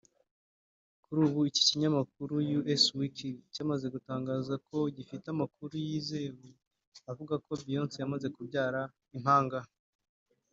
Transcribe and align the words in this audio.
Kuri 1.03 1.19
ubu 1.27 1.39
iki 1.49 1.61
kinyamakuru 1.69 2.35
(Us 2.73 2.83
Weekly) 2.97 3.37
cyamaze 3.53 3.85
gutangaza 3.95 4.53
ko 4.67 4.77
gifite 4.97 5.25
amakuru 5.29 5.73
yizewe 5.87 6.47
avuga 7.11 7.33
ko 7.45 7.51
Beyonce 7.65 7.95
yamaze 7.99 8.27
kubyara 8.35 8.81
impanga 9.17 9.59